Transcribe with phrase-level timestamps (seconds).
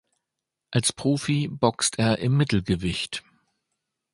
[0.71, 3.23] Als Profi boxt er im Mittelgewicht.